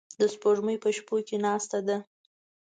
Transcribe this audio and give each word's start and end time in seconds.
د 0.19 0.21
سپوږمۍ 0.33 0.77
په 0.83 0.89
شپو 0.95 1.15
کې 1.27 1.35
ناسته 1.45 1.79
ده 1.87 1.97